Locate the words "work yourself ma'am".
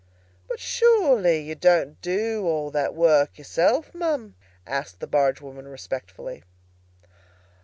2.95-4.33